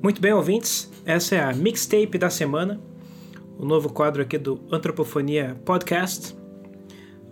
Muito 0.00 0.20
bem, 0.20 0.32
ouvintes, 0.32 0.88
essa 1.04 1.34
é 1.34 1.40
a 1.40 1.52
mixtape 1.52 2.16
da 2.18 2.30
semana, 2.30 2.80
o 3.58 3.64
novo 3.64 3.92
quadro 3.92 4.22
aqui 4.22 4.38
do 4.38 4.64
Antropofonia 4.70 5.60
Podcast, 5.64 6.36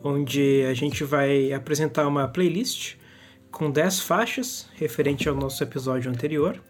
onde 0.02 0.64
a 0.68 0.74
gente 0.74 1.04
vai 1.04 1.52
apresentar 1.52 2.08
uma 2.08 2.26
playlist 2.26 2.96
com 3.52 3.70
10 3.70 4.00
faixas 4.00 4.68
referente 4.74 5.28
ao 5.28 5.34
nosso 5.36 5.62
episódio 5.62 6.10
anterior. 6.10 6.60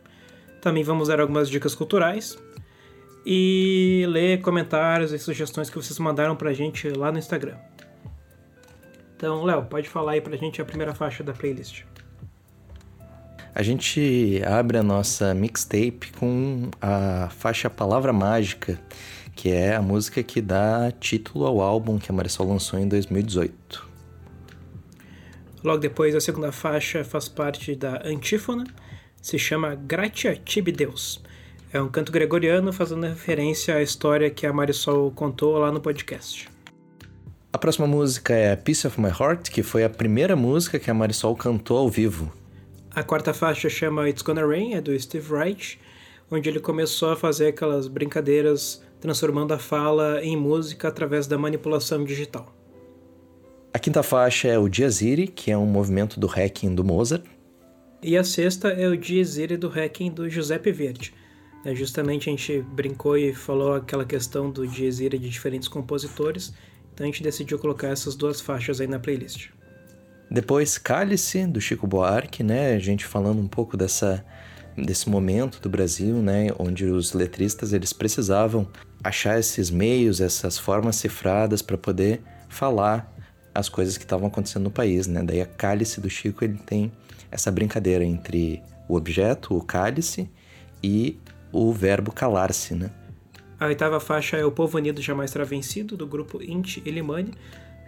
Também 0.60 0.84
vamos 0.84 1.08
dar 1.08 1.18
algumas 1.18 1.48
dicas 1.48 1.74
culturais 1.74 2.38
e 3.24 4.04
ler 4.06 4.42
comentários 4.42 5.12
e 5.12 5.18
sugestões 5.18 5.70
que 5.70 5.76
vocês 5.76 5.98
mandaram 5.98 6.36
pra 6.36 6.52
gente 6.52 6.90
lá 6.90 7.10
no 7.10 7.18
Instagram. 7.18 7.56
Então, 9.16 9.42
Léo, 9.44 9.64
pode 9.64 9.88
falar 9.88 10.12
aí 10.12 10.20
pra 10.20 10.36
gente 10.36 10.60
a 10.60 10.64
primeira 10.64 10.94
faixa 10.94 11.24
da 11.24 11.32
playlist. 11.32 11.84
A 13.56 13.62
gente 13.62 14.42
abre 14.44 14.76
a 14.76 14.82
nossa 14.82 15.32
mixtape 15.32 16.12
com 16.18 16.68
a 16.78 17.30
faixa 17.30 17.70
Palavra 17.70 18.12
Mágica, 18.12 18.78
que 19.34 19.48
é 19.48 19.74
a 19.74 19.80
música 19.80 20.22
que 20.22 20.42
dá 20.42 20.92
título 21.00 21.46
ao 21.46 21.62
álbum 21.62 21.98
que 21.98 22.12
a 22.12 22.14
Marisol 22.14 22.48
lançou 22.48 22.78
em 22.78 22.86
2018. 22.86 23.88
Logo 25.64 25.78
depois, 25.78 26.14
a 26.14 26.20
segunda 26.20 26.52
faixa 26.52 27.02
faz 27.02 27.30
parte 27.30 27.74
da 27.74 28.06
antífona, 28.06 28.64
se 29.22 29.38
chama 29.38 29.74
Gratia 29.74 30.36
Tibi 30.36 30.70
Deus. 30.70 31.22
É 31.72 31.80
um 31.80 31.88
canto 31.88 32.12
gregoriano 32.12 32.74
fazendo 32.74 33.06
referência 33.06 33.76
à 33.76 33.82
história 33.82 34.28
que 34.28 34.46
a 34.46 34.52
Marisol 34.52 35.10
contou 35.12 35.56
lá 35.56 35.72
no 35.72 35.80
podcast. 35.80 36.46
A 37.50 37.56
próxima 37.56 37.86
música 37.86 38.34
é 38.34 38.54
Piece 38.54 38.86
of 38.86 39.00
My 39.00 39.08
Heart, 39.08 39.48
que 39.48 39.62
foi 39.62 39.82
a 39.82 39.88
primeira 39.88 40.36
música 40.36 40.78
que 40.78 40.90
a 40.90 40.94
Marisol 40.94 41.34
cantou 41.34 41.78
ao 41.78 41.88
vivo. 41.88 42.30
A 42.96 43.02
quarta 43.02 43.34
faixa 43.34 43.68
chama 43.68 44.08
It's 44.08 44.22
Gonna 44.22 44.46
Rain, 44.46 44.72
é 44.72 44.80
do 44.80 44.98
Steve 44.98 45.30
Wright, 45.30 45.78
onde 46.30 46.48
ele 46.48 46.58
começou 46.58 47.10
a 47.10 47.16
fazer 47.16 47.48
aquelas 47.48 47.88
brincadeiras 47.88 48.82
transformando 48.98 49.52
a 49.52 49.58
fala 49.58 50.24
em 50.24 50.34
música 50.34 50.88
através 50.88 51.26
da 51.26 51.36
manipulação 51.36 52.02
digital. 52.02 52.56
A 53.70 53.78
quinta 53.78 54.02
faixa 54.02 54.48
é 54.48 54.58
o 54.58 54.66
Dies 54.66 55.02
Irae, 55.02 55.28
que 55.28 55.50
é 55.50 55.58
um 55.58 55.66
movimento 55.66 56.18
do 56.18 56.26
Hacking 56.26 56.74
do 56.74 56.82
Mozart. 56.82 57.22
E 58.02 58.16
a 58.16 58.24
sexta 58.24 58.68
é 58.68 58.88
o 58.88 58.96
Dies 58.96 59.36
Irae 59.36 59.58
do 59.58 59.68
Hacking 59.68 60.10
do 60.10 60.26
Giuseppe 60.30 60.72
Verdi. 60.72 61.12
É, 61.66 61.74
justamente 61.74 62.30
a 62.30 62.32
gente 62.32 62.62
brincou 62.62 63.18
e 63.18 63.34
falou 63.34 63.74
aquela 63.74 64.06
questão 64.06 64.50
do 64.50 64.66
Dies 64.66 65.00
Irae 65.00 65.18
de 65.18 65.28
diferentes 65.28 65.68
compositores, 65.68 66.54
então 66.94 67.04
a 67.04 67.10
gente 67.10 67.22
decidiu 67.22 67.58
colocar 67.58 67.88
essas 67.88 68.16
duas 68.16 68.40
faixas 68.40 68.80
aí 68.80 68.86
na 68.86 68.98
playlist. 68.98 69.50
Depois 70.30 70.76
Cálice, 70.78 71.46
do 71.46 71.60
Chico 71.60 71.86
Buarque, 71.86 72.42
né? 72.42 72.74
A 72.74 72.78
gente 72.78 73.04
falando 73.04 73.40
um 73.40 73.46
pouco 73.46 73.76
dessa, 73.76 74.24
desse 74.76 75.08
momento 75.08 75.60
do 75.60 75.68
Brasil, 75.68 76.16
né? 76.16 76.48
Onde 76.58 76.86
os 76.86 77.12
letristas 77.12 77.72
eles 77.72 77.92
precisavam 77.92 78.66
achar 79.02 79.38
esses 79.38 79.70
meios, 79.70 80.20
essas 80.20 80.58
formas 80.58 80.96
cifradas 80.96 81.62
para 81.62 81.78
poder 81.78 82.22
falar 82.48 83.12
as 83.54 83.68
coisas 83.68 83.96
que 83.96 84.04
estavam 84.04 84.26
acontecendo 84.28 84.64
no 84.64 84.70
país, 84.70 85.06
né? 85.06 85.22
Daí 85.22 85.40
a 85.40 85.46
Cálice 85.46 86.00
do 86.00 86.10
Chico 86.10 86.44
ele 86.44 86.58
tem 86.58 86.92
essa 87.30 87.50
brincadeira 87.50 88.04
entre 88.04 88.62
o 88.88 88.96
objeto, 88.96 89.56
o 89.56 89.62
cálice, 89.62 90.28
e 90.82 91.18
o 91.52 91.72
verbo 91.72 92.12
calar-se, 92.12 92.74
né? 92.74 92.90
A 93.58 93.66
oitava 93.66 93.98
faixa 93.98 94.36
é 94.36 94.44
O 94.44 94.52
Povo 94.52 94.76
Unido 94.76 95.00
Jamais 95.00 95.30
Será 95.30 95.44
Vencido, 95.44 95.96
do 95.96 96.06
grupo 96.06 96.42
Inti 96.42 96.82
e 96.84 96.90
Limani, 96.90 97.32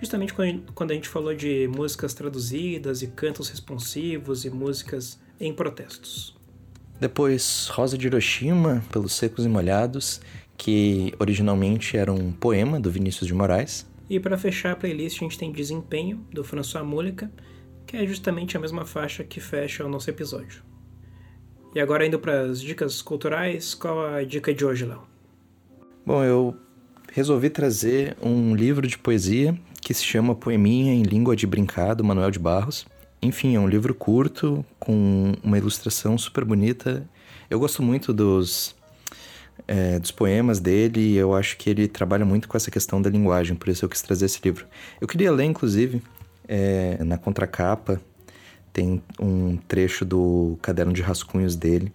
justamente 0.00 0.32
quando 0.74 0.90
a 0.90 0.94
gente 0.94 1.08
falou 1.08 1.34
de 1.34 1.68
músicas 1.68 2.14
traduzidas 2.14 3.02
e 3.02 3.08
cantos 3.08 3.48
responsivos 3.48 4.44
e 4.44 4.50
músicas 4.50 5.18
em 5.40 5.52
protestos. 5.52 6.36
Depois, 7.00 7.68
Rosa 7.68 7.96
de 7.96 8.06
Hiroshima, 8.06 8.82
pelos 8.92 9.12
Secos 9.12 9.44
e 9.44 9.48
Molhados, 9.48 10.20
que 10.56 11.14
originalmente 11.18 11.96
era 11.96 12.12
um 12.12 12.32
poema 12.32 12.80
do 12.80 12.90
Vinícius 12.90 13.28
de 13.28 13.34
Moraes. 13.34 13.86
E 14.10 14.18
para 14.18 14.36
fechar 14.36 14.72
a 14.72 14.76
playlist, 14.76 15.18
a 15.18 15.20
gente 15.20 15.38
tem 15.38 15.52
Desempenho, 15.52 16.26
do 16.32 16.42
François 16.42 16.84
Múlica, 16.84 17.30
que 17.86 17.96
é 17.96 18.06
justamente 18.06 18.56
a 18.56 18.60
mesma 18.60 18.84
faixa 18.84 19.22
que 19.22 19.40
fecha 19.40 19.84
o 19.84 19.88
nosso 19.88 20.10
episódio. 20.10 20.62
E 21.74 21.80
agora 21.80 22.04
indo 22.06 22.18
para 22.18 22.42
as 22.42 22.60
dicas 22.60 23.00
culturais, 23.00 23.74
qual 23.74 24.06
a 24.06 24.24
dica 24.24 24.52
de 24.52 24.64
hoje, 24.64 24.84
Léo? 24.84 25.02
Bom, 26.04 26.24
eu 26.24 26.56
resolvi 27.12 27.50
trazer 27.50 28.16
um 28.20 28.54
livro 28.54 28.86
de 28.86 28.98
poesia 28.98 29.56
que 29.88 29.94
se 29.94 30.04
chama 30.04 30.34
Poeminha 30.34 30.92
em 30.92 31.02
Língua 31.02 31.34
de 31.34 31.46
Brincado, 31.46 32.04
Manuel 32.04 32.30
de 32.30 32.38
Barros. 32.38 32.86
Enfim, 33.22 33.56
é 33.56 33.58
um 33.58 33.66
livro 33.66 33.94
curto, 33.94 34.62
com 34.78 35.32
uma 35.42 35.56
ilustração 35.56 36.18
super 36.18 36.44
bonita. 36.44 37.08
Eu 37.48 37.58
gosto 37.58 37.82
muito 37.82 38.12
dos, 38.12 38.76
é, 39.66 39.98
dos 39.98 40.10
poemas 40.10 40.60
dele 40.60 41.00
e 41.00 41.16
eu 41.16 41.34
acho 41.34 41.56
que 41.56 41.70
ele 41.70 41.88
trabalha 41.88 42.26
muito 42.26 42.48
com 42.48 42.54
essa 42.54 42.70
questão 42.70 43.00
da 43.00 43.08
linguagem, 43.08 43.56
por 43.56 43.70
isso 43.70 43.82
eu 43.82 43.88
quis 43.88 44.02
trazer 44.02 44.26
esse 44.26 44.38
livro. 44.44 44.66
Eu 45.00 45.08
queria 45.08 45.32
ler, 45.32 45.44
inclusive, 45.44 46.02
é, 46.46 47.02
na 47.02 47.16
contracapa, 47.16 47.98
tem 48.74 49.02
um 49.18 49.56
trecho 49.56 50.04
do 50.04 50.58
caderno 50.60 50.92
de 50.92 51.00
rascunhos 51.00 51.56
dele, 51.56 51.90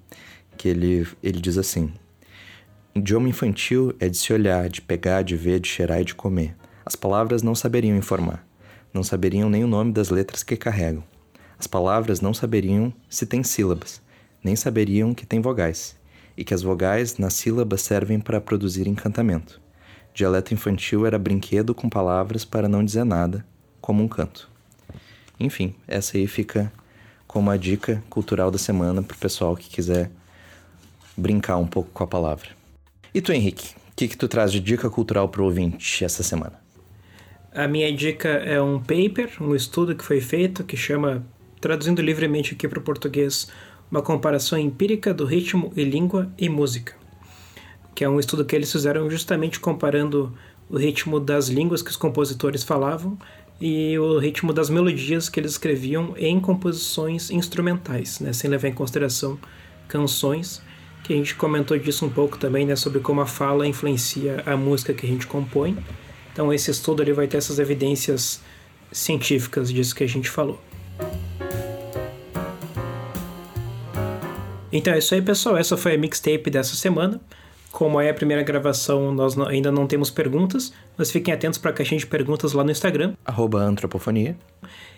que 0.58 0.68
ele, 0.68 1.08
ele 1.22 1.40
diz 1.40 1.60
assim: 1.60 1.94
Idioma 2.96 3.30
infantil 3.30 3.94
é 4.00 4.10
de 4.10 4.18
se 4.18 4.34
olhar, 4.34 4.68
de 4.68 4.82
pegar, 4.82 5.22
de 5.22 5.38
ver, 5.38 5.60
de 5.60 5.68
cheirar 5.68 6.02
e 6.02 6.06
de 6.06 6.16
comer. 6.16 6.56
As 6.94 6.96
palavras 6.96 7.42
não 7.42 7.56
saberiam 7.56 7.98
informar. 7.98 8.46
Não 8.94 9.02
saberiam 9.02 9.50
nem 9.50 9.64
o 9.64 9.68
nome 9.68 9.92
das 9.92 10.12
letras 10.12 10.44
que 10.44 10.56
carregam. 10.56 11.04
As 11.58 11.66
palavras 11.66 12.22
não 12.22 12.36
saberiam 12.36 12.94
se 13.10 13.26
têm 13.26 13.44
sílabas, 13.44 14.00
nem 14.44 14.56
saberiam 14.56 15.12
que 15.12 15.26
têm 15.26 15.42
vogais, 15.42 15.96
e 16.38 16.44
que 16.44 16.54
as 16.54 16.62
vogais 16.62 17.18
nas 17.18 17.34
sílabas 17.34 17.82
servem 17.82 18.20
para 18.20 18.40
produzir 18.40 18.86
encantamento. 18.86 19.60
Dialeto 20.14 20.54
infantil 20.54 21.08
era 21.08 21.18
brinquedo 21.18 21.74
com 21.74 21.90
palavras 21.90 22.46
para 22.46 22.70
não 22.70 22.86
dizer 22.86 23.06
nada, 23.06 23.44
como 23.82 24.04
um 24.04 24.08
canto. 24.08 24.48
Enfim, 25.40 25.74
essa 25.88 26.16
aí 26.16 26.28
fica 26.28 26.72
como 27.26 27.50
a 27.50 27.58
dica 27.58 28.04
cultural 28.08 28.52
da 28.52 28.60
semana 28.60 29.02
para 29.02 29.16
o 29.16 29.20
pessoal 29.20 29.56
que 29.56 29.68
quiser 29.68 30.12
brincar 31.18 31.58
um 31.58 31.66
pouco 31.66 31.90
com 31.92 32.04
a 32.04 32.08
palavra. 32.08 32.50
E 33.12 33.20
tu, 33.20 33.34
Henrique, 33.34 33.74
o 33.92 33.96
que, 33.96 34.08
que 34.08 34.16
tu 34.16 34.28
traz 34.28 34.52
de 34.52 34.60
dica 34.60 34.92
cultural 34.92 35.28
para 35.28 35.42
o 35.42 35.46
ouvinte 35.46 36.06
essa 36.06 36.22
semana? 36.22 36.63
A 37.56 37.68
minha 37.68 37.94
dica 37.96 38.30
é 38.30 38.60
um 38.60 38.80
paper, 38.80 39.32
um 39.40 39.54
estudo 39.54 39.96
que 39.96 40.04
foi 40.04 40.20
feito 40.20 40.64
que 40.64 40.76
chama, 40.76 41.24
traduzindo 41.62 42.02
livremente 42.02 42.56
aqui 42.56 42.68
para 42.68 42.80
o 42.80 42.82
português, 42.82 43.48
uma 43.92 44.02
comparação 44.02 44.58
empírica 44.58 45.14
do 45.14 45.24
ritmo 45.24 45.72
e 45.76 45.84
língua 45.84 46.32
e 46.36 46.50
música, 46.50 46.96
que 47.94 48.04
é 48.04 48.10
um 48.10 48.20
estudo 48.20 48.44
que 48.44 48.56
eles 48.56 48.72
fizeram 48.72 49.08
justamente 49.08 49.60
comparando 49.60 50.34
o 50.68 50.78
ritmo 50.78 51.20
das 51.20 51.48
línguas 51.48 51.84
que 51.84 51.92
os 51.92 51.96
compositores 51.96 52.64
falavam 52.64 53.20
e 53.62 54.00
o 54.00 54.18
ritmo 54.18 54.52
das 54.52 54.68
melodias 54.68 55.30
que 55.30 55.40
eles 55.40 55.52
escreviam 55.52 56.16
em 56.18 56.40
composições 56.40 57.30
instrumentais, 57.30 58.20
né, 58.20 58.34
sem 58.34 58.50
levar 58.50 58.70
em 58.70 58.74
consideração 58.74 59.38
canções 59.88 60.60
que 61.04 61.14
a 61.14 61.16
gente 61.16 61.36
comentou 61.36 61.78
disso 61.78 62.04
um 62.04 62.10
pouco 62.10 62.36
também, 62.40 62.66
né, 62.66 62.76
sobre 62.76 63.00
como 63.00 63.22
a 63.22 63.28
fala 63.28 63.68
influencia 63.68 64.42
a 64.44 64.58
música 64.58 64.92
que 64.92 65.06
a 65.06 65.10
gente 65.10 65.28
compõe. 65.28 65.78
Então 66.34 66.52
esse 66.52 66.70
estudo 66.70 67.02
ele 67.02 67.14
vai 67.14 67.28
ter 67.28 67.38
essas 67.38 67.60
evidências 67.60 68.42
científicas 68.92 69.72
disso 69.72 69.96
que 69.96 70.04
a 70.04 70.08
gente 70.08 70.30
falou. 70.30 70.60
Então 74.72 74.94
é 74.94 74.98
isso 74.98 75.14
aí, 75.14 75.22
pessoal. 75.22 75.56
Essa 75.56 75.78
foi 75.78 75.94
a 75.94 75.98
mixtape 75.98 76.50
dessa 76.50 76.76
semana. 76.76 77.22
Como 77.72 78.02
é 78.02 78.10
a 78.10 78.14
primeira 78.14 78.44
gravação, 78.44 79.14
nós 79.14 79.38
ainda 79.40 79.72
não 79.72 79.88
temos 79.88 80.10
perguntas, 80.10 80.74
mas 80.98 81.10
fiquem 81.10 81.34
atentos 81.34 81.58
para 81.58 81.72
a 81.72 81.74
caixinha 81.74 82.00
de 82.00 82.06
perguntas 82.06 82.54
lá 82.54 82.64
no 82.64 82.72
Instagram. 82.72 83.14
Antropofonia. 83.66 84.38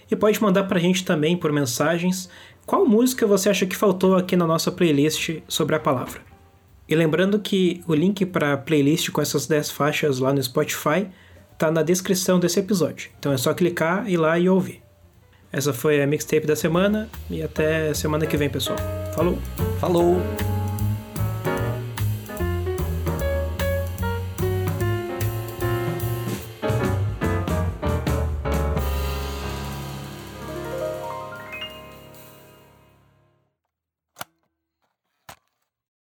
E 0.09 0.15
pode 0.15 0.41
mandar 0.41 0.65
para 0.65 0.77
a 0.77 0.81
gente 0.81 1.03
também 1.03 1.37
por 1.37 1.51
mensagens 1.51 2.29
qual 2.65 2.83
música 2.83 3.27
você 3.27 3.47
acha 3.47 3.65
que 3.67 3.75
faltou 3.75 4.15
aqui 4.15 4.35
na 4.35 4.47
nossa 4.47 4.71
playlist 4.71 5.37
sobre 5.47 5.75
a 5.75 5.79
palavra? 5.79 6.19
E 6.89 6.95
lembrando 6.95 7.39
que 7.39 7.83
o 7.87 7.93
link 7.93 8.25
para 8.25 8.53
a 8.53 8.57
playlist 8.57 9.11
com 9.11 9.21
essas 9.21 9.45
10 9.45 9.69
faixas 9.69 10.17
lá 10.17 10.33
no 10.33 10.41
Spotify 10.41 11.07
está 11.55 11.71
na 11.71 11.81
descrição 11.81 12.39
desse 12.39 12.59
episódio. 12.59 13.09
Então 13.17 13.31
é 13.31 13.37
só 13.37 13.53
clicar, 13.53 14.07
ir 14.09 14.17
lá 14.17 14.37
e 14.37 14.47
ouvir. 14.47 14.81
Essa 15.51 15.73
foi 15.73 16.01
a 16.01 16.07
mixtape 16.07 16.45
da 16.45 16.55
semana 16.55 17.09
e 17.29 17.41
até 17.41 17.93
semana 17.93 18.25
que 18.25 18.35
vem, 18.35 18.49
pessoal. 18.49 18.77
Falou! 19.15 19.37
Falou! 19.79 20.54